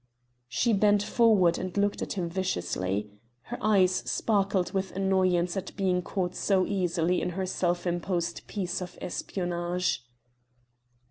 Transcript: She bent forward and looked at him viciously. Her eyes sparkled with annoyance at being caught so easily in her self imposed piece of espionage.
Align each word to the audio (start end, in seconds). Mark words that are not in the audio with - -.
She 0.49 0.73
bent 0.73 1.03
forward 1.03 1.59
and 1.59 1.77
looked 1.77 2.01
at 2.01 2.13
him 2.13 2.27
viciously. 2.27 3.11
Her 3.43 3.59
eyes 3.61 3.91
sparkled 4.09 4.71
with 4.71 4.89
annoyance 4.93 5.55
at 5.55 5.75
being 5.75 6.01
caught 6.01 6.33
so 6.33 6.65
easily 6.65 7.21
in 7.21 7.29
her 7.37 7.45
self 7.45 7.85
imposed 7.85 8.47
piece 8.47 8.81
of 8.81 8.97
espionage. 8.99 10.03